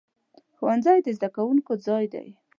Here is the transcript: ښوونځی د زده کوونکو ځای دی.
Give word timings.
ښوونځی 0.55 0.97
د 1.05 1.07
زده 1.17 1.29
کوونکو 1.35 1.71
ځای 1.85 2.05
دی. 2.13 2.27